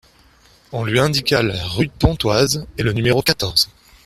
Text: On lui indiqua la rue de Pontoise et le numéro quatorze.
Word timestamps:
On 0.71 0.83
lui 0.83 0.99
indiqua 0.99 1.43
la 1.43 1.63
rue 1.63 1.85
de 1.85 1.91
Pontoise 1.91 2.65
et 2.79 2.81
le 2.81 2.91
numéro 2.93 3.21
quatorze. 3.21 3.69